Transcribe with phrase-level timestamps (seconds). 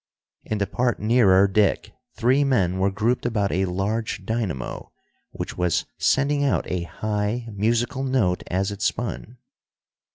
[0.43, 4.91] In the part nearer Dick three men were grouped about a large dynamo,
[5.29, 9.37] which was sending out a high, musical note as it spun.